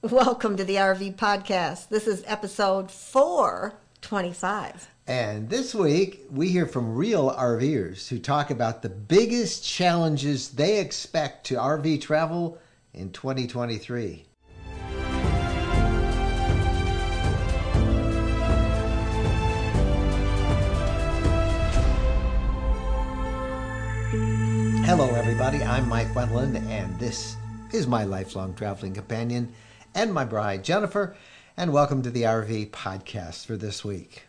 [0.00, 1.88] Welcome to the RV Podcast.
[1.88, 4.88] This is episode 425.
[5.08, 10.78] And this week, we hear from real RVers who talk about the biggest challenges they
[10.78, 12.60] expect to RV travel
[12.94, 14.24] in 2023.
[24.84, 25.60] Hello, everybody.
[25.64, 27.36] I'm Mike Wendland, and this
[27.72, 29.52] is my lifelong traveling companion
[29.94, 31.16] and my bride, Jennifer.
[31.56, 34.24] And welcome to the RV podcast for this week.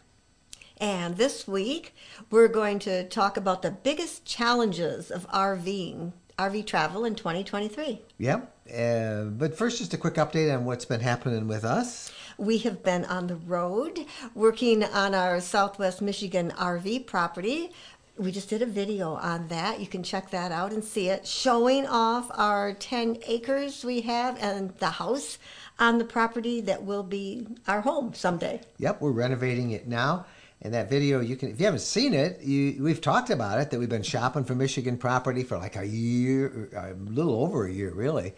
[0.77, 1.93] And this week,
[2.31, 8.01] we're going to talk about the biggest challenges of RVing, RV travel in 2023.
[8.17, 8.55] Yep.
[8.75, 12.11] Uh, but first, just a quick update on what's been happening with us.
[12.37, 17.71] We have been on the road working on our Southwest Michigan RV property.
[18.19, 19.79] We just did a video on that.
[19.79, 24.37] You can check that out and see it, showing off our 10 acres we have
[24.41, 25.37] and the house
[25.79, 28.59] on the property that will be our home someday.
[28.77, 30.25] Yep, we're renovating it now.
[30.61, 33.71] And that video, you can if you haven't seen it, you, we've talked about it
[33.71, 37.71] that we've been shopping for Michigan property for like a year, a little over a
[37.71, 38.33] year, really.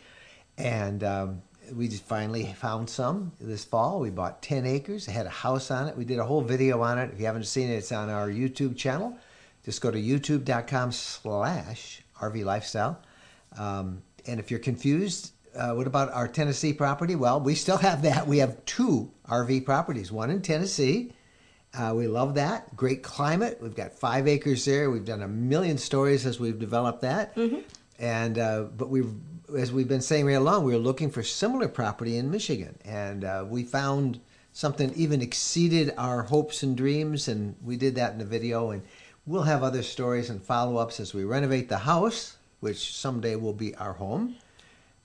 [0.60, 1.42] And um,
[1.74, 4.00] we just finally found some this fall.
[4.00, 5.98] We bought 10 acres, it had a house on it.
[5.98, 7.10] We did a whole video on it.
[7.12, 9.18] If you haven't seen it, it's on our YouTube channel.
[9.64, 13.02] Just go to youtube.com slash RV Lifestyle.
[13.58, 17.16] Um, and if you're confused, uh, what about our Tennessee property?
[17.16, 18.28] Well, we still have that.
[18.28, 21.14] We have two RV properties, one in Tennessee.
[21.74, 22.76] Uh, we love that.
[22.76, 23.60] Great climate.
[23.62, 24.92] We've got five acres there.
[24.92, 27.36] We've done a million stories as we've developed that.
[27.36, 27.60] Mm-hmm.
[28.00, 29.14] And uh, but we've
[29.56, 33.24] as we've been saying right along, we were looking for similar property in Michigan, and
[33.24, 34.20] uh, we found
[34.54, 38.72] something even exceeded our hopes and dreams, and we did that in the video.
[38.72, 38.82] And
[39.28, 43.54] We'll have other stories and follow ups as we renovate the house, which someday will
[43.54, 44.38] be our home.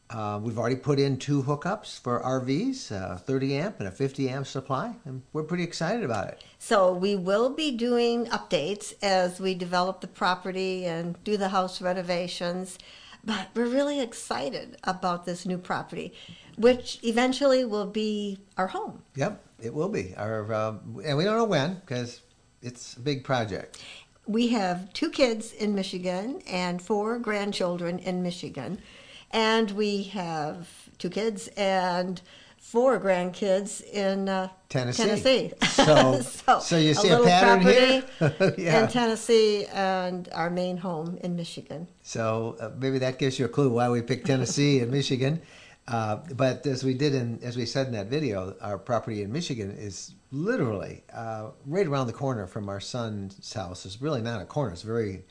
[0.08, 4.30] Uh, we've already put in two hookups for RVs, a 30 amp and a 50
[4.30, 6.42] amp supply, and we're pretty excited about it.
[6.58, 11.82] So we will be doing updates as we develop the property and do the house
[11.82, 12.78] renovations.
[13.22, 16.14] But we're really excited about this new property,
[16.56, 19.02] which eventually will be our home.
[19.16, 20.14] Yep, it will be.
[20.16, 20.74] Our uh,
[21.04, 22.22] and we don't know when because
[22.62, 23.78] it's a big project
[24.26, 28.78] we have two kids in Michigan and four grandchildren in Michigan.
[29.30, 32.20] And we have two kids and
[32.58, 35.02] four grandkids in uh, Tennessee.
[35.04, 35.52] Tennessee.
[35.76, 38.02] So, so, so, you see a, a pattern here?
[38.58, 38.82] yeah.
[38.82, 41.86] in Tennessee and our main home in Michigan.
[42.02, 45.42] So uh, maybe that gives you a clue why we picked Tennessee and Michigan.
[45.86, 49.30] Uh, but as we did in, as we said in that video, our property in
[49.30, 53.86] Michigan is literally uh, right around the corner from our son's house.
[53.86, 55.24] It's really not a corner; it's a very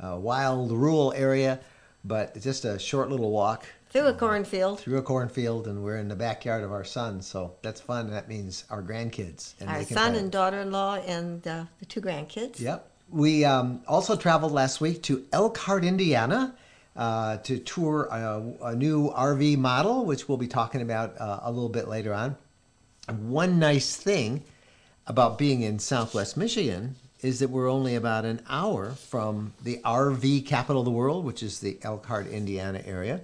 [0.00, 1.60] uh, wild, rural area,
[2.04, 4.80] but it's just a short little walk through a cornfield.
[4.80, 8.10] Through a cornfield, and we're in the backyard of our son, so that's fun.
[8.10, 9.54] That means our grandkids.
[9.60, 12.58] And our son and daughter-in-law and uh, the two grandkids.
[12.58, 12.88] Yep.
[13.10, 16.54] We um, also traveled last week to Elkhart, Indiana
[16.96, 21.52] uh, to tour a, a, new RV model, which we'll be talking about uh, a
[21.52, 22.36] little bit later on.
[23.10, 24.42] One nice thing
[25.06, 30.44] about being in Southwest Michigan is that we're only about an hour from the RV
[30.46, 33.20] capital of the world, which is the Elkhart, Indiana area.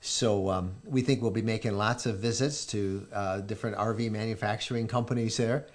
[0.00, 4.86] So um, we think we'll be making lots of visits to uh, different RV manufacturing
[4.86, 5.66] companies there.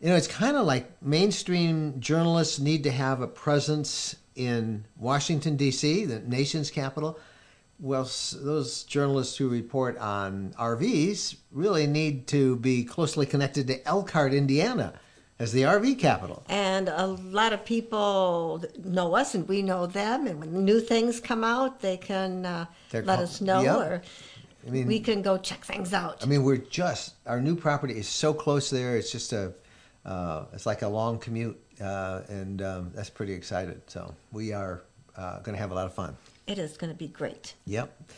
[0.00, 5.56] You know, it's kind of like mainstream journalists need to have a presence in Washington,
[5.56, 7.18] D.C., the nation's capital,
[7.80, 14.34] well, those journalists who report on RVs really need to be closely connected to Elkhart,
[14.34, 14.94] Indiana,
[15.38, 16.42] as the RV capital.
[16.48, 20.26] And a lot of people know us, and we know them.
[20.26, 23.76] And when new things come out, they can uh, let called, us know, yep.
[23.76, 24.02] or
[24.66, 26.22] I mean, we can go check things out.
[26.22, 28.96] I mean, we're just our new property is so close there.
[28.96, 29.52] It's just a,
[30.04, 33.80] uh, it's like a long commute uh, and um, that's pretty excited.
[33.86, 34.82] So we are
[35.16, 36.16] uh, going to have a lot of fun.
[36.48, 37.54] It is going to be great.
[37.66, 38.10] Yep.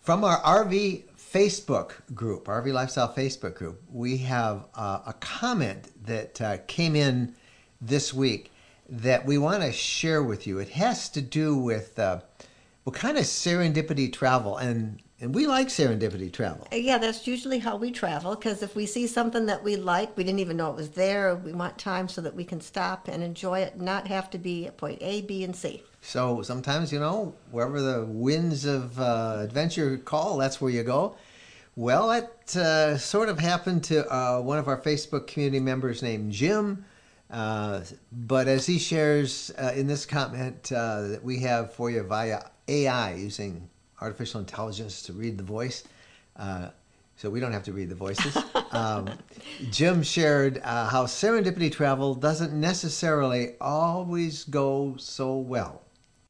[0.00, 6.40] From our RV Facebook group, RV Lifestyle Facebook group, we have uh, a comment that
[6.40, 7.34] uh, came in
[7.80, 8.50] this week
[8.88, 10.58] that we want to share with you.
[10.58, 12.20] It has to do with uh,
[12.84, 16.68] what kind of serendipity travel and and we like serendipity travel.
[16.72, 20.16] Uh, yeah, that's usually how we travel because if we see something that we like,
[20.16, 23.08] we didn't even know it was there, we want time so that we can stop
[23.08, 25.82] and enjoy it, not have to be at point A, B, and C.
[26.08, 31.16] So sometimes, you know, wherever the winds of uh, adventure call, that's where you go.
[31.76, 36.32] Well, it uh, sort of happened to uh, one of our Facebook community members named
[36.32, 36.86] Jim.
[37.30, 42.40] Uh, but as he shares uh, in this comment that we have for you via
[42.68, 43.68] AI using
[44.00, 45.84] artificial intelligence to read the voice.
[46.36, 46.70] Uh,
[47.16, 48.34] so we don't have to read the voices.
[48.70, 49.08] Um,
[49.70, 55.80] Jim shared uh, how serendipity travel doesn't necessarily always go so well.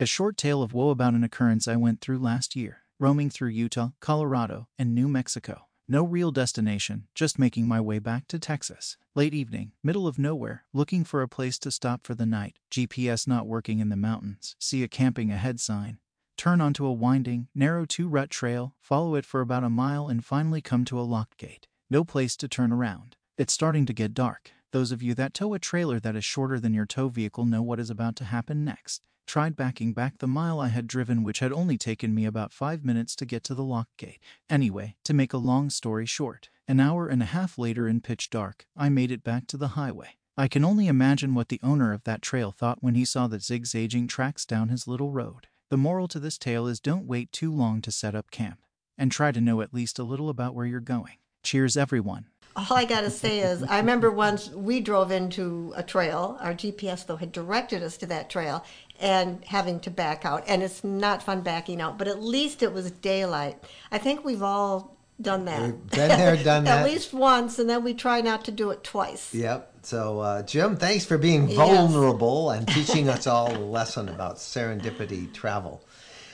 [0.00, 3.48] A short tale of woe about an occurrence I went through last year, roaming through
[3.48, 5.62] Utah, Colorado, and New Mexico.
[5.88, 8.96] No real destination, just making my way back to Texas.
[9.16, 12.60] Late evening, middle of nowhere, looking for a place to stop for the night.
[12.70, 14.54] GPS not working in the mountains.
[14.60, 15.98] See a camping ahead sign.
[16.36, 20.24] Turn onto a winding, narrow two rut trail, follow it for about a mile, and
[20.24, 21.66] finally come to a locked gate.
[21.90, 23.16] No place to turn around.
[23.36, 24.52] It's starting to get dark.
[24.70, 27.62] Those of you that tow a trailer that is shorter than your tow vehicle know
[27.62, 31.40] what is about to happen next tried backing back the mile I had driven, which
[31.40, 34.18] had only taken me about five minutes to get to the lock gate.
[34.48, 38.30] Anyway, to make a long story short, an hour and a half later in pitch
[38.30, 40.16] dark, I made it back to the highway.
[40.38, 43.38] I can only imagine what the owner of that trail thought when he saw the
[43.38, 45.48] zigzagging tracks down his little road.
[45.68, 48.60] The moral to this tale is don't wait too long to set up camp,
[48.96, 51.18] and try to know at least a little about where you're going.
[51.42, 52.26] Cheers, everyone.
[52.56, 56.36] All I got to say is, I remember once we drove into a trail.
[56.40, 58.64] Our GPS, though, had directed us to that trail
[59.00, 60.44] and having to back out.
[60.46, 63.62] And it's not fun backing out, but at least it was daylight.
[63.90, 65.62] I think we've all done that.
[65.62, 66.78] We've been there, done at that.
[66.80, 69.34] At least once, and then we try not to do it twice.
[69.34, 69.72] Yep.
[69.82, 71.56] So, uh, Jim, thanks for being Yes.
[71.56, 75.82] vulnerable and teaching us all a lesson about serendipity travel.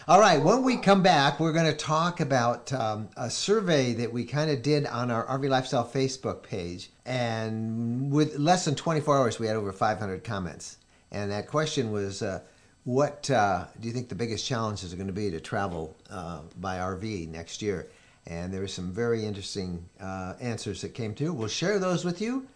[0.07, 4.13] All right, when we come back, we're going to talk about um, a survey that
[4.13, 6.91] we kind of did on our RV Lifestyle Facebook page.
[7.07, 10.77] And with less than 24 hours, we had over 500 comments.
[11.11, 12.41] And that question was uh,
[12.85, 16.41] what uh, do you think the biggest challenges are going to be to travel uh,
[16.61, 17.89] by RV next year?
[18.27, 21.33] And there were some very interesting uh, answers that came through.
[21.33, 22.47] We'll share those with you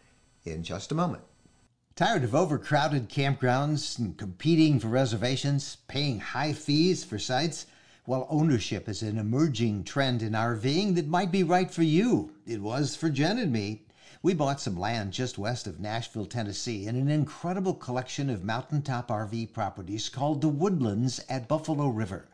[0.45, 1.23] in just a moment.
[1.97, 7.67] Tired of overcrowded campgrounds and competing for reservations, paying high fees for sites?
[8.07, 12.33] Well, ownership is an emerging trend in RVing that might be right for you.
[12.47, 13.83] It was for Jen and me.
[14.20, 19.11] We bought some land just west of Nashville, Tennessee, in an incredible collection of mountaintop
[19.11, 22.26] RV properties called the Woodlands at Buffalo River.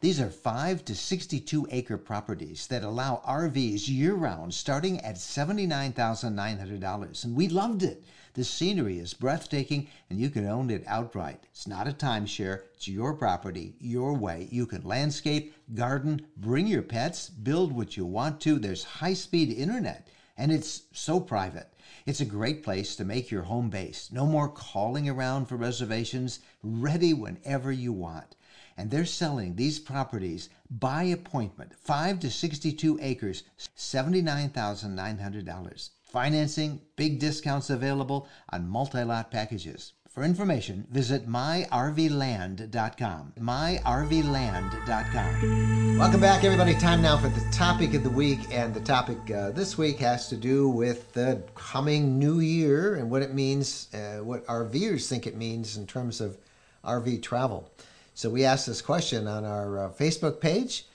[0.00, 7.24] These are 5 to 62 acre properties that allow RVs year round starting at $79,900.
[7.24, 8.02] And we loved it.
[8.34, 11.44] The scenery is breathtaking and you can own it outright.
[11.52, 14.48] It's not a timeshare, it's your property, your way.
[14.50, 18.58] You can landscape, garden, bring your pets, build what you want to.
[18.58, 20.08] There's high speed internet
[20.38, 21.68] and it's so private.
[22.06, 24.10] It's a great place to make your home base.
[24.10, 28.34] No more calling around for reservations, ready whenever you want
[28.78, 33.42] and they're selling these properties by appointment, 5 to 62 acres,
[33.76, 35.90] $79,900.
[36.04, 39.94] Financing, big discounts available on multi-lot packages.
[40.08, 43.34] For information, visit myrvland.com.
[43.38, 45.98] myrvland.com.
[45.98, 46.74] Welcome back, everybody.
[46.74, 48.38] Time now for the topic of the week.
[48.50, 53.10] And the topic uh, this week has to do with the coming new year and
[53.10, 56.38] what it means, uh, what RVers think it means in terms of
[56.84, 57.70] RV travel.
[58.14, 60.86] So we asked this question on our uh, Facebook page,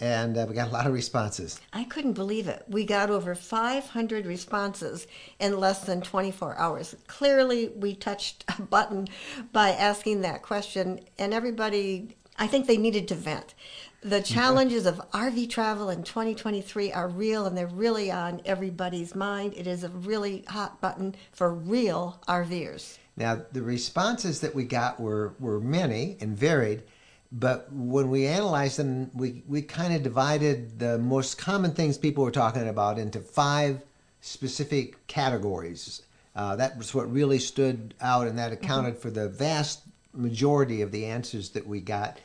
[0.00, 1.60] and uh, we got a lot of responses.
[1.72, 2.64] I couldn't believe it.
[2.66, 5.06] We got over 500 responses
[5.38, 6.96] in less than 24 hours.
[7.06, 9.08] Clearly, we touched a button
[9.52, 13.54] by asking that question, and everybody, I think they needed to vent.
[14.02, 19.52] The challenges of RV travel in 2023 are real and they're really on everybody's mind.
[19.54, 22.96] It is a really hot button for real RVers.
[23.18, 26.84] Now, the responses that we got were, were many and varied,
[27.32, 32.24] but when we analyzed them, we, we kind of divided the most common things people
[32.24, 33.82] were talking about into five
[34.20, 36.02] specific categories.
[36.34, 39.82] Uh, that was what really stood out, and that accounted for the vast
[40.12, 42.18] majority of the answers that we got.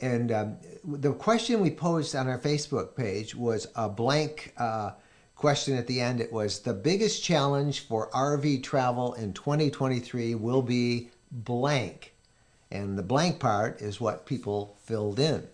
[0.00, 4.92] And um, the question we posed on our Facebook page was a blank uh,
[5.36, 6.20] question at the end.
[6.20, 12.11] It was the biggest challenge for RV travel in 2023 will be blank.
[12.72, 15.46] And the blank part is what people filled in.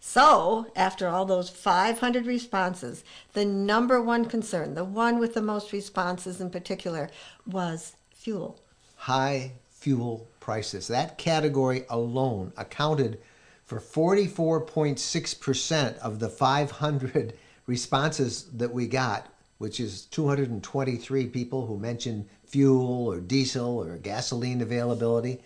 [0.00, 3.04] So, after all those 500 responses,
[3.34, 7.10] the number one concern, the one with the most responses in particular,
[7.46, 8.58] was fuel.
[8.96, 10.88] High fuel prices.
[10.88, 13.20] That category alone accounted
[13.66, 17.34] for 44.6% of the 500
[17.66, 19.28] responses that we got,
[19.58, 25.42] which is 223 people who mentioned fuel or diesel or gasoline availability.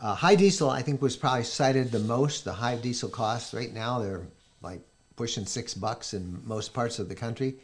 [0.00, 2.44] Uh, high diesel, I think, was probably cited the most.
[2.44, 4.26] The high diesel costs right now they're
[4.62, 4.80] like
[5.16, 7.56] pushing six bucks in most parts of the country.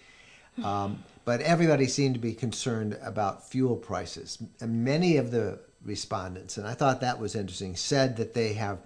[0.63, 4.39] Um, but everybody seemed to be concerned about fuel prices.
[4.61, 8.79] And many of the respondents, and I thought that was interesting, said that they have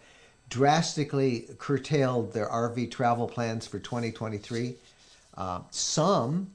[0.49, 4.75] drastically curtailed their RV travel plans for 2023.
[5.37, 6.51] Uh, some,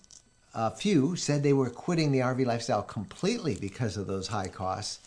[0.53, 4.99] a few, said they were quitting the RV lifestyle completely because of those high costs.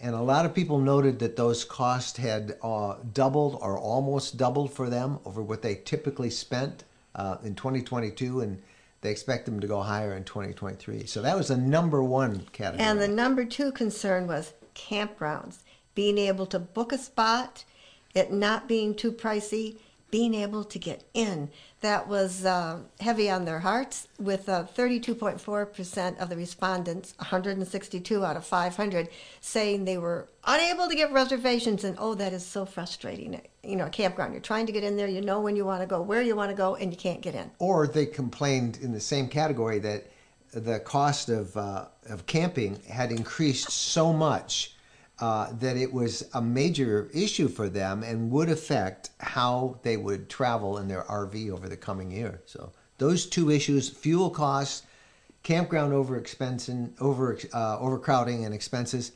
[0.00, 4.72] And a lot of people noted that those costs had uh, doubled or almost doubled
[4.72, 8.62] for them over what they typically spent uh, in 2022, and
[9.02, 11.04] they expect them to go higher in 2023.
[11.06, 12.88] So that was the number one category.
[12.88, 15.58] And the number two concern was campgrounds,
[15.94, 17.64] being able to book a spot,
[18.14, 19.76] it not being too pricey,
[20.10, 21.50] being able to get in.
[21.80, 28.36] That was uh, heavy on their hearts, with uh, 32.4% of the respondents, 162 out
[28.36, 29.08] of 500,
[29.40, 31.84] saying they were unable to get reservations.
[31.84, 33.40] And oh, that is so frustrating.
[33.64, 35.80] You know, a campground, you're trying to get in there, you know when you want
[35.80, 37.50] to go, where you want to go, and you can't get in.
[37.58, 40.06] Or they complained in the same category that
[40.52, 44.74] the cost of, uh, of camping had increased so much
[45.20, 50.28] uh, that it was a major issue for them and would affect how they would
[50.28, 52.40] travel in their RV over the coming year.
[52.46, 54.86] So those two issues, fuel costs,
[55.42, 59.12] campground over and over uh, overcrowding and expenses,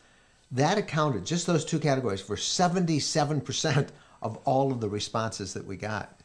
[0.50, 3.88] that accounted just those two categories for 77%
[4.22, 6.20] of all of the responses that we got.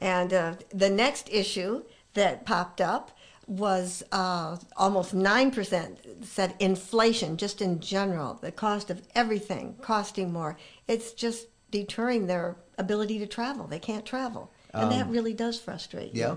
[0.00, 3.15] And uh, the next issue that popped up
[3.46, 10.56] was uh, almost 9% said inflation just in general the cost of everything costing more.
[10.88, 13.66] It's just deterring their ability to travel.
[13.66, 14.50] They can't travel.
[14.74, 16.36] And um, that really does frustrate yeah.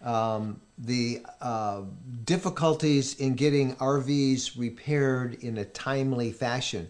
[0.00, 1.82] Um, the uh,
[2.24, 6.88] difficulties in getting rvs repaired in a timely fashion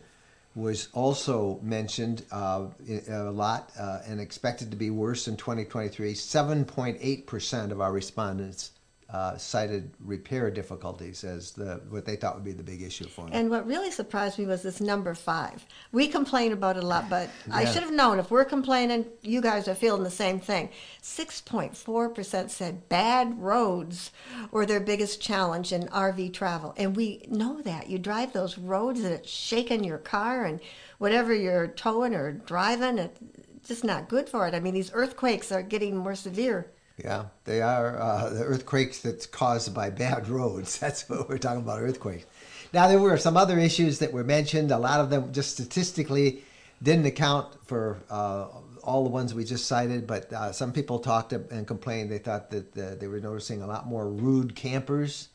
[0.55, 2.67] was also mentioned uh,
[3.09, 8.73] a lot uh, and expected to be worse in 2023 7.8% of our respondents
[9.11, 13.23] uh, cited repair difficulties as the what they thought would be the big issue for
[13.23, 13.31] them.
[13.33, 15.65] And what really surprised me was this number five.
[15.93, 17.57] We complain about it a lot, but yeah.
[17.57, 20.69] I should have known if we're complaining, you guys are feeling the same thing.
[21.01, 24.11] Six point four percent said bad roads
[24.51, 29.01] were their biggest challenge in RV travel, and we know that you drive those roads
[29.01, 30.61] and it's shaking your car and
[30.99, 33.21] whatever you're towing or driving, it's
[33.69, 34.55] just not good for it.
[34.55, 36.71] I mean, these earthquakes are getting more severe.
[37.03, 40.79] Yeah, they are uh, the earthquakes that's caused by bad roads.
[40.81, 42.27] That's what we're talking about, earthquakes.
[42.73, 44.73] Now, there were some other issues that were mentioned.
[44.73, 46.43] A lot of them just statistically
[46.83, 48.49] didn't account for uh,
[48.83, 52.11] all the ones we just cited, but uh, some people talked and complained.
[52.11, 55.29] They thought that the, they were noticing a lot more rude campers,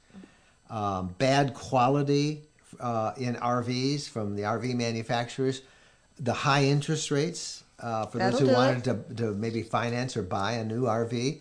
[0.70, 2.44] um, bad quality
[2.80, 5.62] uh, in RVs from the RV manufacturers,
[6.20, 10.24] the high interest rates uh, for That'll those who wanted to, to maybe finance or
[10.24, 11.40] buy a new RV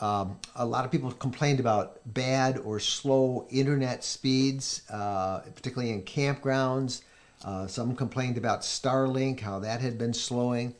[0.00, 6.02] um, a lot of people complained about bad or slow internet speeds, uh, particularly in
[6.02, 7.02] campgrounds.
[7.44, 10.74] Uh, some complained about Starlink, how that had been slowing.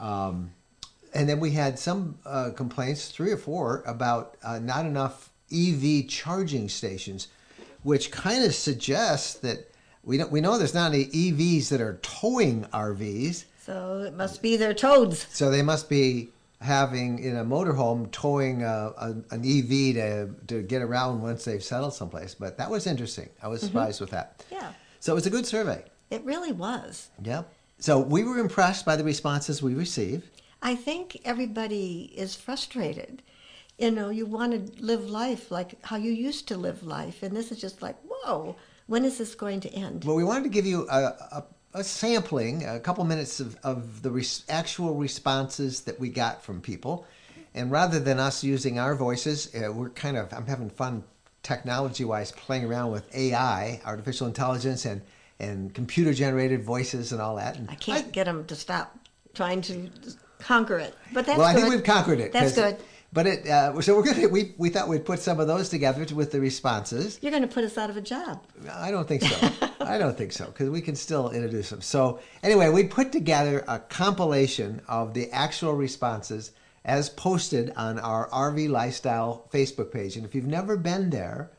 [0.00, 0.52] Um,
[1.14, 6.06] and then we had some uh, complaints, three or four, about uh, not enough EV
[6.08, 7.28] charging stations,
[7.82, 9.70] which kind of suggests that
[10.04, 13.44] we, don't, we know there's not any EVs that are towing RVs.
[13.60, 15.26] So it must be their toads.
[15.30, 20.62] So they must be having in a motorhome towing a, a, an EV to to
[20.62, 22.34] get around once they've settled someplace.
[22.34, 23.28] But that was interesting.
[23.42, 23.68] I was mm-hmm.
[23.68, 24.04] surprised mm-hmm.
[24.04, 24.44] with that.
[24.50, 24.72] Yeah.
[25.00, 25.84] So it was a good survey.
[26.10, 27.10] It really was.
[27.22, 27.52] Yep.
[27.78, 30.28] So we were impressed by the responses we received.
[30.60, 33.22] I think everybody is frustrated.
[33.78, 37.36] You know, you want to live life like how you used to live life, and
[37.36, 38.56] this is just like, whoa,
[38.88, 40.04] when is this going to end?
[40.04, 40.98] Well, we wanted to give you a,
[41.30, 41.44] a
[41.74, 46.60] a sampling, a couple minutes of, of the res- actual responses that we got from
[46.60, 47.06] people.
[47.54, 51.04] And rather than us using our voices, uh, we're kind of, I'm having fun
[51.42, 55.02] technology wise playing around with AI, artificial intelligence, and,
[55.38, 57.56] and computer generated voices and all that.
[57.56, 58.98] And I can't I, get them to stop
[59.34, 59.90] trying to
[60.38, 60.94] conquer it.
[61.12, 61.60] But that's well, I good.
[61.62, 62.32] think we've conquered it.
[62.32, 62.76] That's good.
[63.12, 66.04] But it, uh, so we're gonna we we thought we'd put some of those together
[66.14, 67.18] with the responses.
[67.22, 68.42] You're gonna put us out of a job.
[68.70, 69.50] I don't think so.
[69.80, 71.80] I don't think so because we can still introduce them.
[71.80, 76.52] So anyway, we put together a compilation of the actual responses
[76.84, 80.16] as posted on our RV Lifestyle Facebook page.
[80.16, 81.50] And if you've never been there,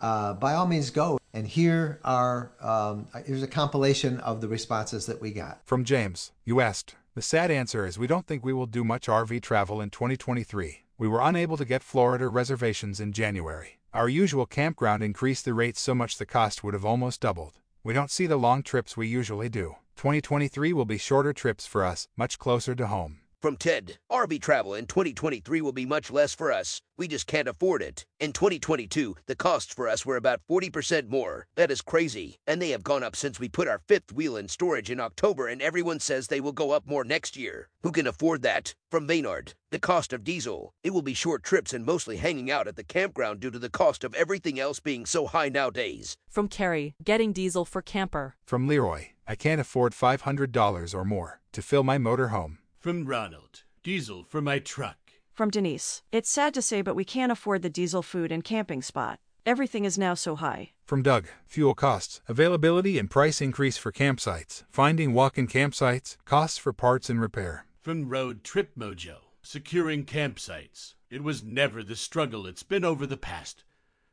[0.00, 1.18] uh, by all means go.
[1.34, 5.60] And here are um, here's a compilation of the responses that we got.
[5.66, 6.94] From James, you asked.
[7.14, 10.83] The sad answer is we don't think we will do much RV travel in 2023.
[10.96, 13.80] We were unable to get Florida reservations in January.
[13.92, 17.58] Our usual campground increased the rates so much the cost would have almost doubled.
[17.82, 19.74] We don't see the long trips we usually do.
[19.96, 23.18] 2023 will be shorter trips for us, much closer to home.
[23.44, 26.80] From Ted, RV travel in 2023 will be much less for us.
[26.96, 28.06] We just can't afford it.
[28.18, 31.46] In 2022, the costs for us were about 40% more.
[31.54, 32.38] That is crazy.
[32.46, 35.46] And they have gone up since we put our fifth wheel in storage in October,
[35.46, 37.68] and everyone says they will go up more next year.
[37.82, 38.74] Who can afford that?
[38.90, 40.72] From Maynard, the cost of diesel.
[40.82, 43.68] It will be short trips and mostly hanging out at the campground due to the
[43.68, 46.16] cost of everything else being so high nowadays.
[46.30, 48.36] From Carrie, getting diesel for camper.
[48.46, 52.56] From Leroy, I can't afford $500 or more to fill my motorhome.
[52.84, 54.98] From Ronald, diesel for my truck.
[55.32, 58.82] From Denise, it's sad to say, but we can't afford the diesel food and camping
[58.82, 59.20] spot.
[59.46, 60.72] Everything is now so high.
[60.84, 66.58] From Doug, fuel costs, availability and price increase for campsites, finding walk in campsites, costs
[66.58, 67.64] for parts and repair.
[67.80, 70.92] From Road Trip Mojo, securing campsites.
[71.08, 73.64] It was never the struggle it's been over the past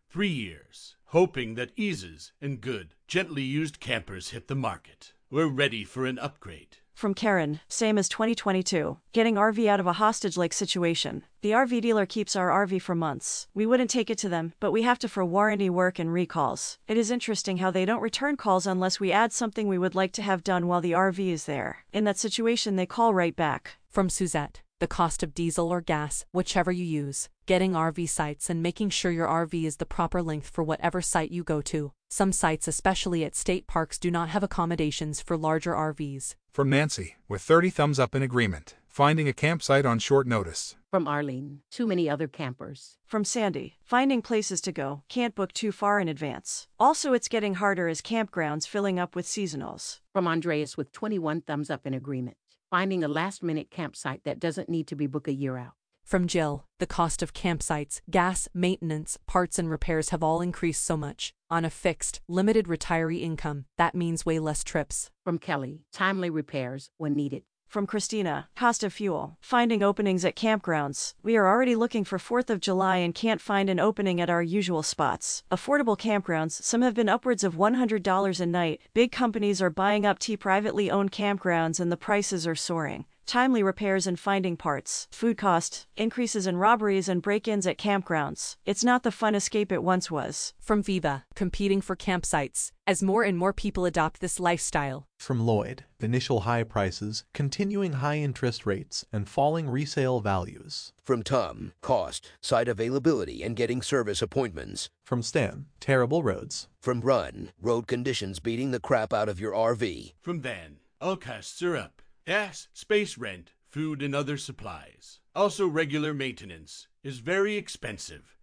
[0.09, 5.11] three years, hoping that eases and good, gently used campers hit the market.
[5.29, 6.77] We're ready for an upgrade.
[7.01, 8.95] From Karen, same as 2022.
[9.11, 11.23] Getting RV out of a hostage like situation.
[11.41, 13.47] The RV dealer keeps our RV for months.
[13.55, 16.77] We wouldn't take it to them, but we have to for warranty work and recalls.
[16.87, 20.11] It is interesting how they don't return calls unless we add something we would like
[20.11, 21.79] to have done while the RV is there.
[21.91, 23.77] In that situation, they call right back.
[23.89, 28.63] From Suzette, the cost of diesel or gas, whichever you use, getting RV sites and
[28.63, 31.91] making sure your RV is the proper length for whatever site you go to.
[32.09, 36.33] Some sites, especially at state parks, do not have accommodations for larger RVs.
[36.51, 40.75] From Nancy, with 30 thumbs up in agreement, finding a campsite on short notice.
[40.89, 42.97] From Arlene, too many other campers.
[43.05, 46.67] From Sandy, finding places to go, can't book too far in advance.
[46.79, 49.99] Also, it's getting harder as campgrounds filling up with seasonals.
[50.11, 52.35] From Andreas, with 21 thumbs up in agreement,
[52.71, 55.73] finding a last minute campsite that doesn't need to be booked a year out.
[56.05, 60.95] From Jill, the cost of campsites, gas, maintenance, parts, and repairs have all increased so
[60.95, 61.33] much.
[61.49, 65.11] On a fixed, limited retiree income, that means way less trips.
[65.23, 67.43] From Kelly, timely repairs when needed.
[67.71, 71.13] From Christina, cost of fuel, finding openings at campgrounds.
[71.23, 74.43] We are already looking for 4th of July and can't find an opening at our
[74.43, 75.43] usual spots.
[75.49, 78.81] Affordable campgrounds, some have been upwards of $100 a night.
[78.93, 83.63] Big companies are buying up T privately owned campgrounds and the prices are soaring timely
[83.63, 88.55] repairs and finding parts, food cost, increases in robberies and break ins at campgrounds.
[88.65, 90.53] It's not the fun escape it once was.
[90.59, 95.05] From Viva, competing for campsites, as more and more people adopt this lifestyle.
[95.17, 100.93] From Lloyd, initial high prices, continuing high interest rates, and falling resale values.
[101.03, 104.89] From Tom, cost, site availability, and getting service appointments.
[105.05, 106.69] From Stan, terrible roads.
[106.81, 110.13] From Run, road conditions beating the crap out of your RV.
[110.21, 112.00] From Van, all costs are up.
[112.27, 115.19] Gas, space rent, food, and other supplies.
[115.35, 118.37] Also, regular maintenance is very expensive,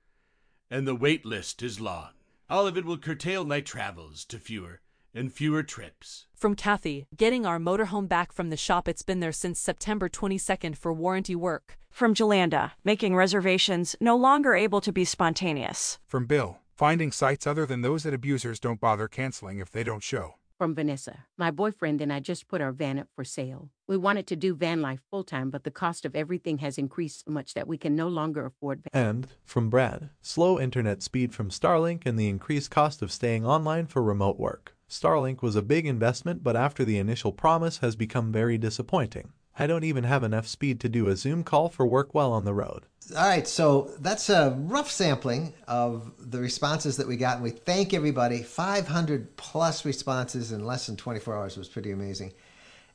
[0.68, 2.10] and the wait list is long.
[2.50, 4.80] All of it will curtail my travels to fewer
[5.14, 6.26] and fewer trips.
[6.34, 8.88] From Kathy, getting our motorhome back from the shop.
[8.88, 11.78] It's been there since September 22nd for warranty work.
[11.90, 15.98] From Jolanda, making reservations no longer able to be spontaneous.
[16.04, 20.02] From Bill, finding sites other than those that abusers don't bother canceling if they don't
[20.02, 20.34] show.
[20.58, 23.70] From Vanessa, my boyfriend and I just put our van up for sale.
[23.86, 27.24] We wanted to do van life full time, but the cost of everything has increased
[27.24, 28.82] so much that we can no longer afford.
[28.92, 33.46] Van- And from Brad, slow internet speed from Starlink and the increased cost of staying
[33.46, 34.74] online for remote work.
[34.90, 39.32] Starlink was a big investment, but after the initial promise has become very disappointing.
[39.58, 42.44] I don't even have enough speed to do a Zoom call for work while on
[42.44, 42.84] the road.
[43.16, 47.50] All right, so that's a rough sampling of the responses that we got, and we
[47.50, 48.42] thank everybody.
[48.42, 52.34] 500 plus responses in less than 24 hours was pretty amazing.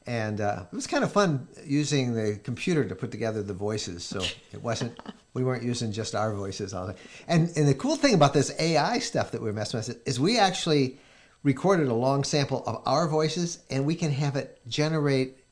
[0.06, 4.04] And uh, it was kind of fun using the computer to put together the voices.
[4.04, 4.22] So
[4.52, 5.00] it wasn't,
[5.34, 6.96] we weren't using just our voices all the
[7.28, 10.38] And, and the cool thing about this AI stuff that we're messing with is we
[10.38, 11.00] actually
[11.42, 15.43] recorded a long sample of our voices, and we can have it generate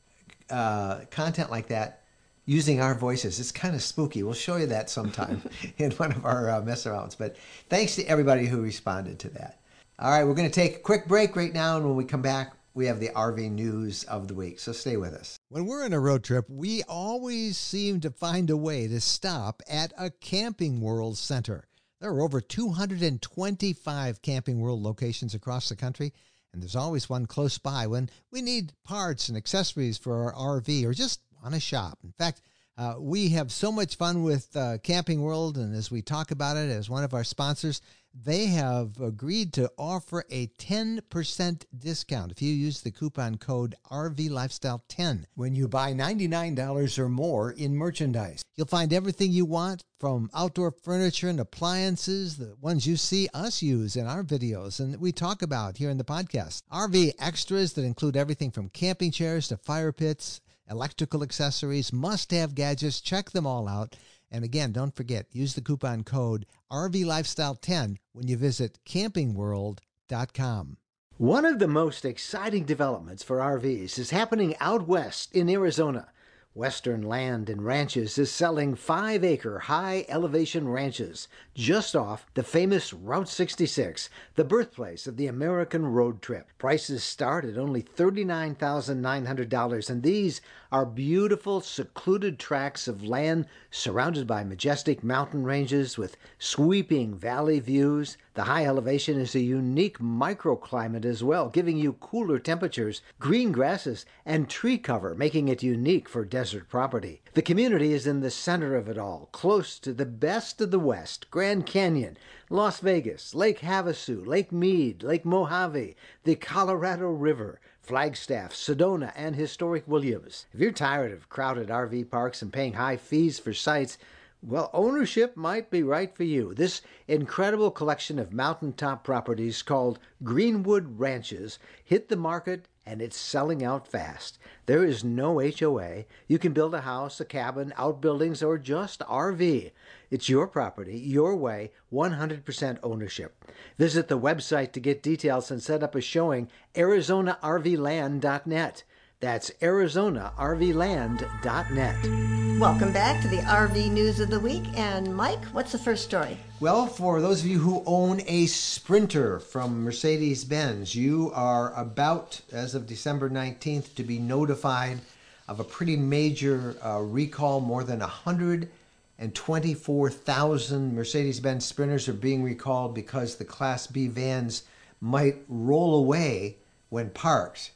[0.52, 2.02] uh, content like that
[2.44, 3.40] using our voices.
[3.40, 4.22] It's kind of spooky.
[4.22, 5.42] We'll show you that sometime
[5.78, 7.16] in one of our uh, mess arounds.
[7.16, 7.36] But
[7.68, 9.60] thanks to everybody who responded to that.
[9.98, 12.22] All right, we're going to take a quick break right now, and when we come
[12.22, 14.58] back, we have the RV news of the week.
[14.58, 15.36] So stay with us.
[15.50, 19.62] When we're on a road trip, we always seem to find a way to stop
[19.68, 21.68] at a Camping World center.
[22.00, 26.12] There are over 225 Camping World locations across the country,
[26.52, 30.84] and there's always one close by when we need parts and accessories for our RV
[30.84, 31.98] or just want to shop.
[32.04, 32.40] In fact,
[32.78, 36.56] uh, we have so much fun with uh, Camping World, and as we talk about
[36.56, 37.82] it as one of our sponsors,
[38.14, 44.30] they have agreed to offer a 10% discount if you use the coupon code RV
[44.30, 48.44] Lifestyle 10 when you buy $99 or more in merchandise.
[48.54, 53.62] You'll find everything you want from outdoor furniture and appliances, the ones you see us
[53.62, 56.62] use in our videos and we talk about here in the podcast.
[56.72, 62.54] RV extras that include everything from camping chairs to fire pits electrical accessories, must have
[62.54, 63.00] gadgets.
[63.00, 63.96] Check them all out.
[64.32, 70.76] And again, don't forget, use the coupon code RVLifestyle10 when you visit campingworld.com.
[71.18, 76.08] One of the most exciting developments for RVs is happening out west in Arizona.
[76.54, 82.92] Western Land and Ranches is selling five acre high elevation ranches just off the famous
[82.92, 86.50] Route 66, the birthplace of the American road trip.
[86.58, 94.44] Prices start at only $39,900, and these are beautiful, secluded tracts of land surrounded by
[94.44, 98.18] majestic mountain ranges with sweeping valley views.
[98.34, 104.06] The high elevation is a unique microclimate as well, giving you cooler temperatures, green grasses,
[104.24, 107.20] and tree cover, making it unique for desert property.
[107.34, 110.78] The community is in the center of it all, close to the best of the
[110.78, 112.16] West Grand Canyon,
[112.48, 117.60] Las Vegas, Lake Havasu, Lake Mead, Lake Mojave, the Colorado River.
[117.82, 120.46] Flagstaff, Sedona, and historic Williams.
[120.54, 123.98] If you're tired of crowded RV parks and paying high fees for sites,
[124.42, 126.52] well, ownership might be right for you.
[126.52, 133.64] This incredible collection of mountaintop properties called Greenwood Ranches hit the market and it's selling
[133.64, 134.40] out fast.
[134.66, 136.06] There is no HOA.
[136.26, 139.70] You can build a house, a cabin, outbuildings, or just RV.
[140.10, 143.44] It's your property, your way, 100% ownership.
[143.78, 148.82] Visit the website to get details and set up a showing, ArizonaRVland.net.
[149.22, 152.58] That's ArizonaRVland.net.
[152.58, 154.64] Welcome back to the RV News of the Week.
[154.74, 156.36] And Mike, what's the first story?
[156.58, 162.40] Well, for those of you who own a Sprinter from Mercedes Benz, you are about,
[162.50, 164.98] as of December 19th, to be notified
[165.46, 167.60] of a pretty major uh, recall.
[167.60, 174.64] More than 124,000 Mercedes Benz Sprinters are being recalled because the Class B vans
[175.00, 176.56] might roll away
[176.88, 177.70] when parked.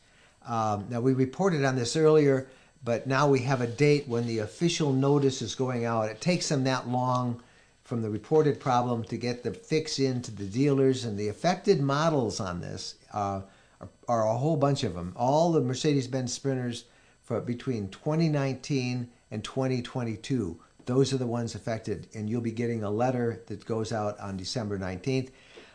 [0.47, 2.49] Um, now, we reported on this earlier,
[2.85, 6.09] but now we have a date when the official notice is going out.
[6.09, 7.43] It takes them that long
[7.83, 12.41] from the reported problem to get the fix into the dealers, and the affected models
[12.41, 13.43] on this uh,
[13.81, 15.13] are, are, a whole bunch of them.
[15.17, 16.85] All the Mercedes Benz Sprinters
[17.23, 20.61] for between 2019 and 2022.
[20.85, 24.37] Those are the ones affected, and you'll be getting a letter that goes out on
[24.37, 25.31] December 19th.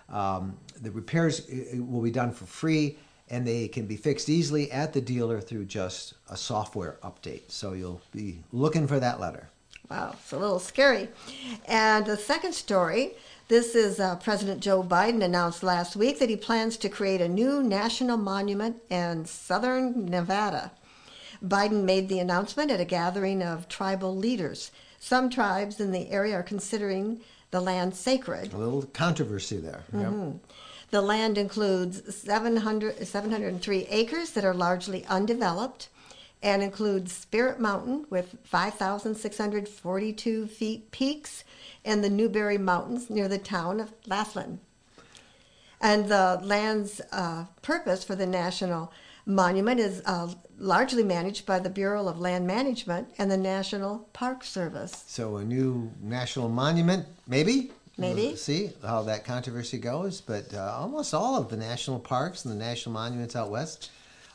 [0.09, 2.97] Um, the repairs will be done for free
[3.31, 7.49] and they can be fixed easily at the dealer through just a software update.
[7.49, 9.49] So you'll be looking for that letter.
[9.89, 11.09] Wow, it's a little scary.
[11.65, 13.15] And the second story
[13.51, 17.27] this is uh, President Joe Biden announced last week that he plans to create a
[17.27, 20.71] new national monument in southern Nevada.
[21.43, 24.71] Biden made the announcement at a gathering of tribal leaders.
[24.99, 28.53] Some tribes in the area are considering the land sacred.
[28.53, 29.83] A little controversy there.
[29.93, 30.37] Mm-hmm.
[30.91, 35.87] The land includes 700, 703 acres that are largely undeveloped
[36.43, 41.45] and includes Spirit Mountain with 5,642 feet peaks
[41.85, 44.59] and the Newberry Mountains near the town of Laughlin.
[45.79, 48.91] And the land's uh, purpose for the National
[49.25, 54.43] Monument is uh, largely managed by the Bureau of Land Management and the National Park
[54.43, 55.03] Service.
[55.07, 57.71] So a new national monument, maybe?
[58.01, 58.27] Maybe.
[58.27, 60.21] We'll see how that controversy goes.
[60.21, 63.91] But uh, almost all of the national parks and the national monuments out west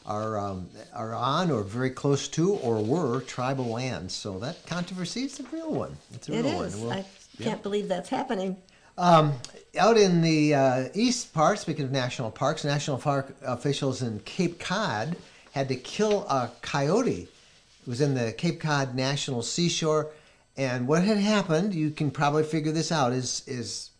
[0.06, 4.14] are um, are on or very close to or were tribal lands.
[4.14, 5.96] So that controversy is a real one.
[6.14, 6.76] It's a it real is.
[6.76, 6.98] one.
[6.98, 7.04] I
[7.42, 8.56] can't believe that's happening.
[8.98, 9.34] Um,
[9.78, 14.58] out in the uh, east part, speaking of national parks, national park officials in Cape
[14.58, 15.16] Cod
[15.52, 17.28] had to kill a coyote.
[17.28, 20.12] It was in the Cape Cod National Seashore
[20.56, 23.90] and what had happened, you can probably figure this out, is is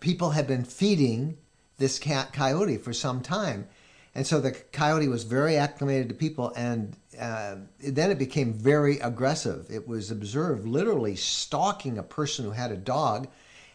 [0.00, 1.36] people had been feeding
[1.78, 3.68] this cat coyote for some time,
[4.14, 8.98] and so the coyote was very acclimated to people, and uh, then it became very
[9.00, 9.66] aggressive.
[9.70, 13.28] It was observed literally stalking a person who had a dog,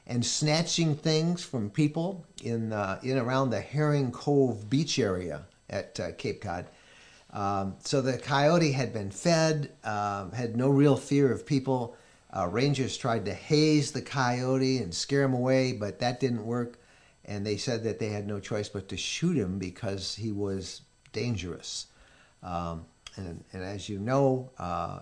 [0.08, 6.00] and snatching things from people in uh, in around the Herring Cove beach area at
[6.00, 6.66] uh, Cape Cod.
[7.34, 11.96] Um, so the coyote had been fed, uh, had no real fear of people.
[12.38, 16.78] Uh, rangers tried to haze the coyote and scare him away, but that didn't work.
[17.26, 20.82] And they said that they had no choice but to shoot him because he was
[21.14, 21.88] dangerous.
[22.44, 25.00] Um, and, and, as you know, uh,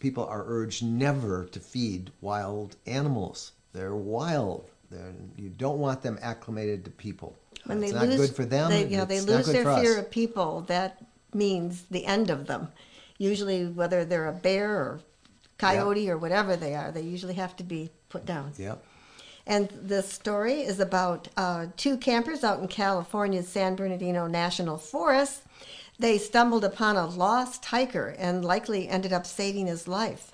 [0.00, 3.52] people are urged never to feed wild animals.
[3.72, 4.68] They're wild.
[4.90, 7.38] They're, you don't want them acclimated to people.
[7.64, 8.70] When it's they not lose, good for them.
[8.70, 10.62] They, know, they lose their fear of people.
[10.62, 11.00] That
[11.32, 12.68] means the end of them.
[13.18, 15.00] Usually, whether they're a bear or
[15.58, 16.14] coyote yep.
[16.14, 18.52] or whatever they are, they usually have to be put down.
[18.58, 18.84] Yep.
[19.46, 25.42] And the story is about uh, two campers out in California's San Bernardino National Forest.
[25.98, 30.32] they stumbled upon a lost hiker and likely ended up saving his life.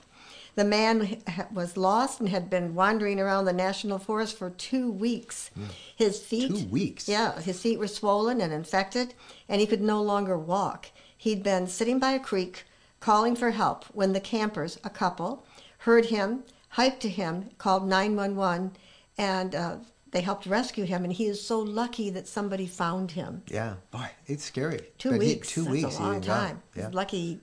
[0.58, 5.52] The man was lost and had been wandering around the national forest for two weeks.
[5.94, 6.48] His feet.
[6.48, 7.08] Two weeks?
[7.08, 9.14] Yeah, his feet were swollen and infected,
[9.48, 10.86] and he could no longer walk.
[11.16, 12.64] He'd been sitting by a creek
[13.00, 15.44] calling for help when the campers, a couple,
[15.78, 18.72] heard him, hiked to him, called 911,
[19.16, 19.76] and uh,
[20.10, 21.04] they helped rescue him.
[21.04, 23.42] And he is so lucky that somebody found him.
[23.48, 24.80] Yeah, boy, it's scary.
[24.98, 25.48] Two But he- weeks.
[25.48, 25.98] two That's weeks.
[25.98, 26.62] a long time.
[26.74, 26.90] Yeah.
[26.92, 27.40] Lucky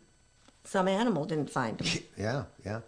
[0.63, 2.03] some animal didn't find him.
[2.17, 2.79] Yeah, yeah.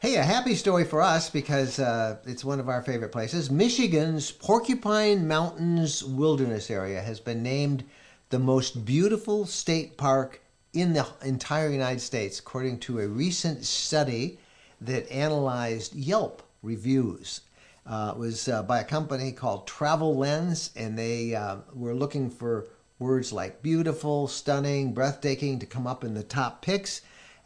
[0.00, 3.50] Hey, a happy story for us because uh, it's one of our favorite places.
[3.50, 7.84] Michigan's Porcupine Mountains Wilderness Area has been named
[8.30, 10.41] the most beautiful state park
[10.72, 14.38] in the entire United States, according to a recent study
[14.80, 17.42] that analyzed Yelp reviews.
[17.86, 22.30] Uh, it was uh, by a company called Travel Lens, and they uh, were looking
[22.30, 27.02] for words like beautiful, stunning, breathtaking to come up in the top picks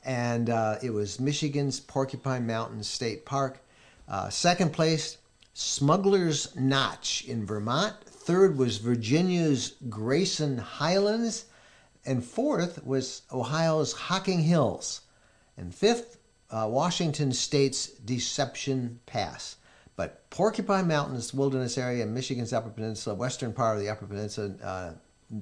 [0.07, 3.61] and uh, it was Michigan's Porcupine Mountain State Park.
[4.09, 5.19] Uh, second place,
[5.53, 7.97] Smuggler's Notch in Vermont.
[8.05, 11.47] Third was Virginia's Grayson Highlands.
[12.07, 15.03] And fourth was Ohio's Hocking Hills.
[15.57, 16.19] And fifth,
[16.51, 19.57] uh, Washington State's Deception Pass.
[19.97, 24.55] But Porcupine Mountains Wilderness Area, in Michigan's Upper Peninsula, western part of the Upper Peninsula,
[24.63, 24.93] uh,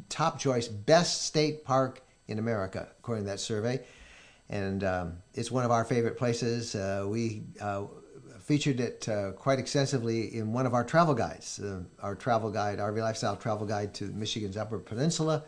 [0.08, 3.84] top choice, best state park in America, according to that survey
[4.48, 6.74] and um, it's one of our favorite places.
[6.74, 7.84] Uh, we uh,
[8.40, 12.78] featured it uh, quite extensively in one of our travel guides, uh, our travel guide,
[12.78, 15.44] RV Lifestyle Travel Guide to Michigan's Upper Peninsula.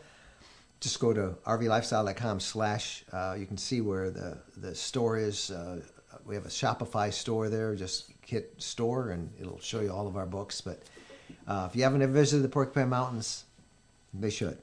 [0.81, 3.05] Just go to rvlifestyle.com slash.
[3.13, 5.51] Uh, you can see where the, the store is.
[5.51, 5.81] Uh,
[6.25, 7.75] we have a Shopify store there.
[7.75, 10.61] Just hit store and it'll show you all of our books.
[10.61, 10.83] But
[11.47, 13.45] uh, if you haven't ever visited the Porcupine Mountains,
[14.13, 14.59] they should.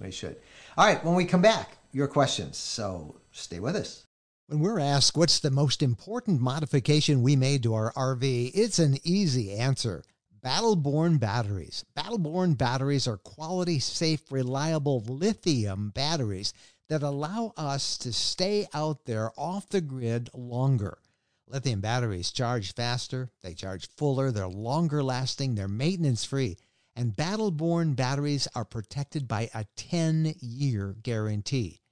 [0.00, 0.36] They should.
[0.76, 2.56] All right, when we come back, your questions.
[2.56, 4.04] So stay with us.
[4.46, 8.96] When we're asked what's the most important modification we made to our RV, it's an
[9.04, 10.04] easy answer.
[10.48, 11.84] Battleborn batteries.
[11.94, 16.54] Battleborn batteries are quality, safe, reliable lithium batteries
[16.88, 21.00] that allow us to stay out there off the grid longer.
[21.46, 26.56] Lithium batteries charge faster, they charge fuller, they're longer lasting, they're maintenance free,
[26.96, 31.82] and Battleborn batteries are protected by a 10 year guarantee.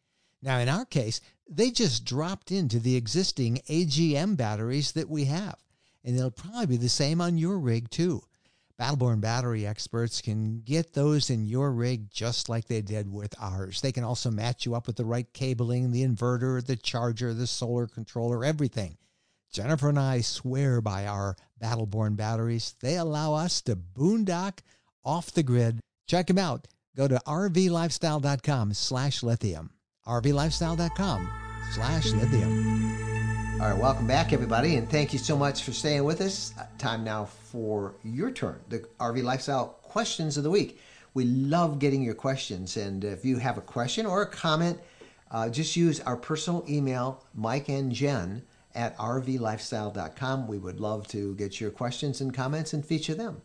[0.40, 5.62] Now, in our case, they just dropped into the existing AGM batteries that we have,
[6.02, 8.22] and they'll probably be the same on your rig too.
[8.80, 13.80] Battleborn battery experts can get those in your rig just like they did with ours.
[13.80, 17.46] They can also match you up with the right cabling, the inverter, the charger, the
[17.46, 18.98] solar controller, everything.
[19.50, 22.74] Jennifer and I swear by our Battleborn batteries.
[22.80, 24.58] They allow us to boondock
[25.02, 25.80] off the grid.
[26.06, 26.68] Check them out.
[26.94, 29.70] Go to rvlifestyle.com slash lithium.
[30.06, 31.30] rvlifestyle.com
[31.72, 33.05] slash lithium.
[33.58, 36.52] All right, welcome back, everybody, and thank you so much for staying with us.
[36.60, 40.78] Uh, Time now for your turn, the RV Lifestyle questions of the week.
[41.14, 44.78] We love getting your questions, and if you have a question or a comment,
[45.30, 48.42] uh, just use our personal email, Mike and Jen
[48.74, 50.46] at rvlifestyle.com.
[50.46, 53.40] We would love to get your questions and comments and feature them.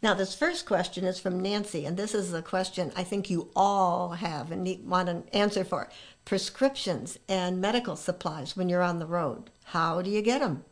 [0.00, 3.50] Now, this first question is from Nancy, and this is a question I think you
[3.54, 5.90] all have and want an answer for.
[6.24, 9.50] Prescriptions and medical supplies when you're on the road.
[9.64, 10.64] How do you get them?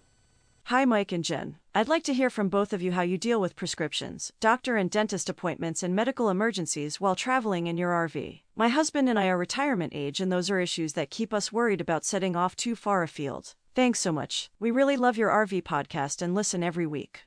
[0.64, 1.56] Hi, Mike and Jen.
[1.74, 4.90] I'd like to hear from both of you how you deal with prescriptions, doctor and
[4.90, 8.42] dentist appointments, and medical emergencies while traveling in your RV.
[8.54, 11.80] My husband and I are retirement age, and those are issues that keep us worried
[11.80, 13.54] about setting off too far afield.
[13.74, 14.50] Thanks so much.
[14.60, 17.22] We really love your RV podcast and listen every week.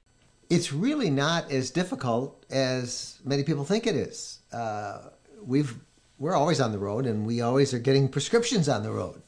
[0.50, 4.40] It's really not as difficult as many people think it is.
[4.54, 5.10] Uh,
[5.44, 5.80] we've
[6.22, 9.24] we're always on the road, and we always are getting prescriptions on the road.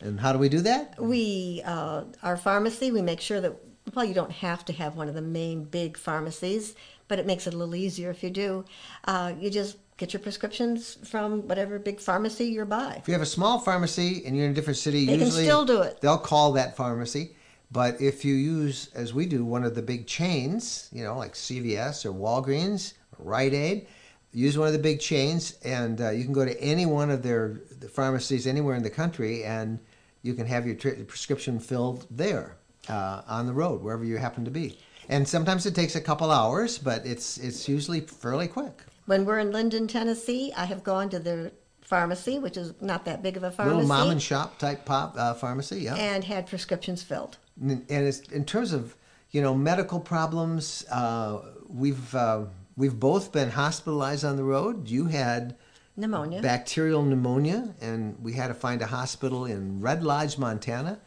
[0.00, 1.00] And how do we do that?
[1.00, 3.54] We, uh, our pharmacy, we make sure that,
[3.94, 6.74] well, you don't have to have one of the main big pharmacies,
[7.06, 8.64] but it makes it a little easier if you do.
[9.04, 12.96] Uh, you just get your prescriptions from whatever big pharmacy you're by.
[12.98, 15.64] If you have a small pharmacy and you're in a different city, They can still
[15.64, 16.00] do it.
[16.00, 17.36] They'll call that pharmacy.
[17.70, 21.34] But if you use, as we do, one of the big chains, you know, like
[21.34, 23.86] CVS or Walgreens or Rite Aid,
[24.34, 27.22] use one of the big chains, and uh, you can go to any one of
[27.22, 29.78] their the pharmacies anywhere in the country, and
[30.22, 32.56] you can have your tr- prescription filled there
[32.88, 34.78] uh, on the road, wherever you happen to be.
[35.08, 38.82] And sometimes it takes a couple hours, but it's it's usually fairly quick.
[39.06, 43.22] When we're in Linden, Tennessee, I have gone to their pharmacy, which is not that
[43.22, 45.94] big of a pharmacy, Little mom and shop type pop uh, pharmacy, yeah.
[45.94, 47.36] and had prescriptions filled.
[47.60, 48.96] and it's, in terms of
[49.30, 52.44] you know medical problems, uh, we've uh,
[52.76, 54.88] we've both been hospitalized on the road.
[54.88, 55.56] You had
[55.96, 56.42] Pneumonia.
[56.42, 61.00] bacterial pneumonia, and we had to find a hospital in Red Lodge, Montana.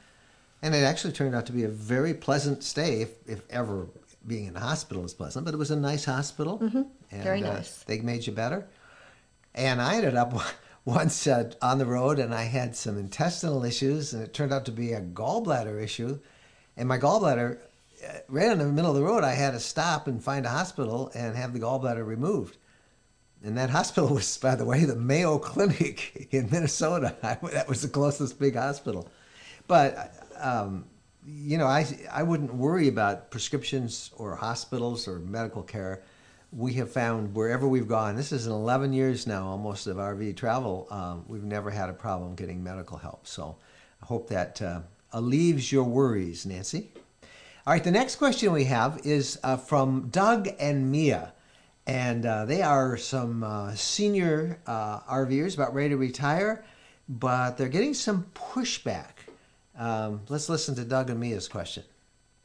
[0.61, 3.87] And it actually turned out to be a very pleasant stay, if, if ever
[4.25, 5.45] being in a hospital is pleasant.
[5.45, 6.59] But it was a nice hospital.
[6.59, 6.81] Mm-hmm.
[7.11, 7.83] And, Very uh, nice.
[7.83, 8.67] they made you better.
[9.53, 10.33] And I ended up
[10.85, 14.65] once uh, on the road and I had some intestinal issues, and it turned out
[14.65, 16.19] to be a gallbladder issue.
[16.75, 17.66] And my gallbladder, uh,
[18.27, 21.11] right in the middle of the road, I had to stop and find a hospital
[21.15, 22.57] and have the gallbladder removed.
[23.43, 27.15] And that hospital was, by the way, the Mayo Clinic in Minnesota.
[27.21, 29.09] that was the closest big hospital.
[29.67, 30.85] But, um,
[31.25, 36.03] you know, I, I wouldn't worry about prescriptions or hospitals or medical care.
[36.53, 40.37] We have found wherever we've gone, this is in 11 years now almost of RV
[40.37, 43.27] travel, um, we've never had a problem getting medical help.
[43.27, 43.57] So
[44.01, 44.79] I hope that uh,
[45.11, 46.89] alleviates your worries, Nancy.
[47.67, 51.33] All right, the next question we have is uh, from Doug and Mia.
[51.85, 56.63] And uh, they are some uh, senior uh, RVers about ready to retire,
[57.09, 59.27] but they're getting some pushback.
[59.77, 61.83] Um, let's listen to Doug and Mia's question.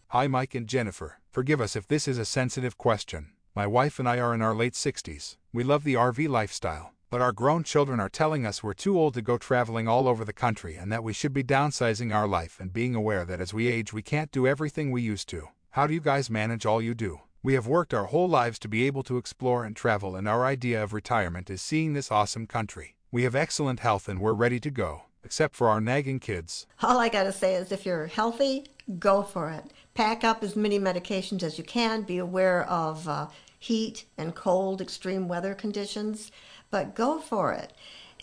[0.08, 1.20] Hi, Mike and Jennifer.
[1.30, 3.28] Forgive us if this is a sensitive question.
[3.54, 5.36] My wife and I are in our late 60s.
[5.52, 9.12] We love the RV lifestyle, but our grown children are telling us we're too old
[9.12, 12.58] to go traveling all over the country and that we should be downsizing our life
[12.58, 15.48] and being aware that as we age, we can't do everything we used to.
[15.72, 17.20] How do you guys manage all you do?
[17.42, 20.46] We have worked our whole lives to be able to explore and travel, and our
[20.46, 22.96] idea of retirement is seeing this awesome country.
[23.10, 26.66] We have excellent health and we're ready to go, except for our nagging kids.
[26.82, 29.64] All I got to say is if you're healthy, go for it.
[29.92, 32.04] Pack up as many medications as you can.
[32.04, 33.26] Be aware of uh,
[33.58, 36.32] heat and cold, extreme weather conditions,
[36.72, 37.72] but go for it.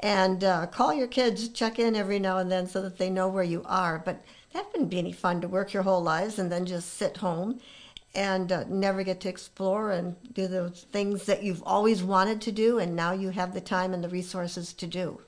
[0.02, 3.30] And uh, call your kids, check in every now and then so that they know
[3.30, 4.02] where you are.
[4.04, 7.18] But that wouldn't be any fun to work your whole lives and then just sit
[7.18, 7.60] home
[8.16, 12.52] and uh, never get to explore and do those things that you've always wanted to
[12.52, 15.22] do and now you have the time and the resources to do.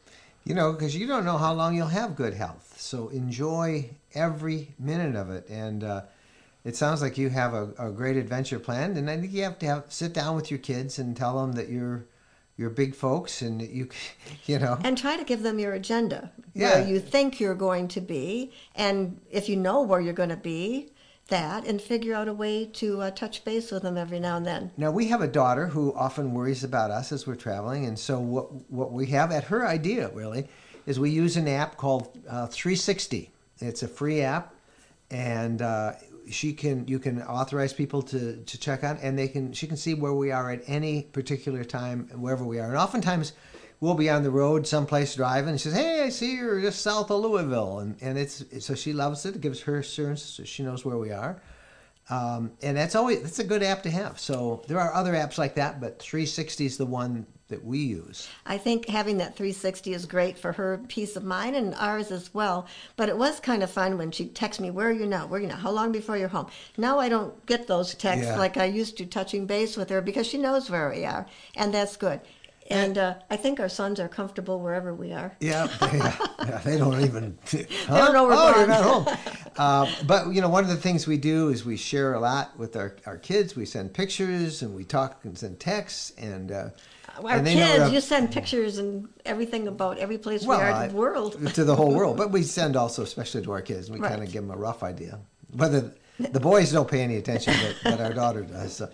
[0.44, 2.74] You know, because you don't know how long you'll have good health.
[2.78, 5.48] So enjoy every minute of it.
[5.48, 6.02] And uh,
[6.64, 8.98] it sounds like you have a, a great adventure planned.
[8.98, 11.52] And I think you have to have sit down with your kids and tell them
[11.52, 12.06] that you're
[12.62, 13.90] you're big folks and you
[14.46, 16.80] you know and try to give them your agenda Yeah.
[16.80, 20.38] where you think you're going to be and if you know where you're going to
[20.38, 20.92] be
[21.28, 24.46] that and figure out a way to uh, touch base with them every now and
[24.46, 27.98] then Now we have a daughter who often worries about us as we're traveling, and
[27.98, 30.48] so what what we have at her idea really
[30.86, 33.30] is we use an app called uh, 360.
[33.60, 34.54] It's a free app,
[35.10, 35.94] and uh,
[36.30, 39.78] she can you can authorize people to to check on and they can she can
[39.78, 43.34] see where we are at any particular time wherever we are, and oftentimes.
[43.80, 46.84] We'll be on the road someplace driving, and she says, "Hey, I see you're just
[46.84, 49.38] south of Louisville," and and it's so she loves it.
[49.38, 51.42] It gives her assurance, so she knows where we are.
[52.12, 54.20] Um, and that's always that's a good app to have.
[54.20, 58.30] So there are other apps like that, but 360 is the one that we use.
[58.46, 62.34] i think having that 360 is great for her peace of mind and ours as
[62.34, 65.28] well but it was kind of fun when she texted me where are you now
[65.28, 66.48] where are you now how long before you're home
[66.78, 68.38] now i don't get those texts Yeah.
[68.38, 71.26] like i used to touching base with her because she knows where we are
[71.58, 72.22] and that's good
[72.72, 76.78] and uh, i think our sons are comfortable wherever we are Yeah, they, yeah, they
[76.78, 77.38] don't even.
[77.52, 78.70] They don't know we're oh, gone.
[78.70, 79.06] not home.
[79.58, 82.58] Uh, but you know, one of the things we do is we share a lot
[82.58, 83.56] with our, our kids.
[83.56, 86.52] We send pictures and we talk and send texts and.
[86.52, 86.70] Uh,
[87.24, 90.90] Our and kids, you send pictures and everything about every place well, we are in
[90.90, 91.32] the world.
[91.56, 92.16] to the whole world.
[92.18, 94.12] But we send also, especially to our kids, we Right.
[94.12, 95.20] kind of give them a rough idea.
[95.62, 95.82] Whether
[96.18, 98.72] the boys don't pay any attention, but, but our daughter does.
[98.78, 98.86] So,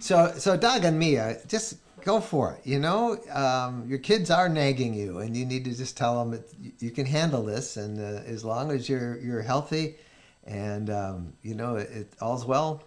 [0.00, 2.64] so, so Doug and Mia, just go for it.
[2.64, 6.42] You know, um, your kids are nagging you, and you need to just tell them
[6.78, 9.96] you- can handle this, and uh, as long as you're you're healthy,
[10.44, 12.84] and um, you know it, it all's well,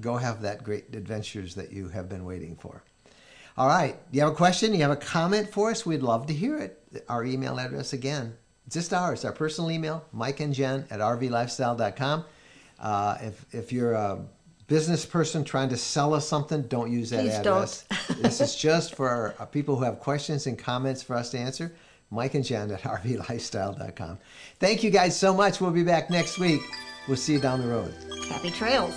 [0.00, 2.82] go have that great adventures that you have been waiting for.
[3.56, 3.96] All right.
[4.10, 4.74] You have a question?
[4.74, 5.86] You have a comment for us?
[5.86, 6.82] We'd love to hear it.
[7.08, 8.34] Our email address again,
[8.68, 12.24] just ours, our personal email, Mike and Jen at rvlifestyle.com.
[12.80, 14.24] Uh, if, if you're a
[14.66, 17.84] business person trying to sell us something, don't use that Please address.
[18.20, 21.74] this is just for people who have questions and comments for us to answer.
[22.10, 24.18] Mike and Jen at rvlifestyle.com.
[24.60, 25.60] Thank you guys so much.
[25.60, 26.62] We'll be back next week.
[27.08, 27.94] We'll see you down the road.
[28.28, 28.94] Happy trails.